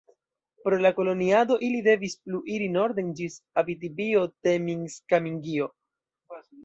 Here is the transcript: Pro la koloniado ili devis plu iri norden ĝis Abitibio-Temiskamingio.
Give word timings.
Pro 0.67 0.77
la 0.85 0.91
koloniado 0.99 1.57
ili 1.67 1.81
devis 1.87 2.15
plu 2.23 2.39
iri 2.55 2.69
norden 2.77 3.11
ĝis 3.19 3.35
Abitibio-Temiskamingio. 3.63 5.69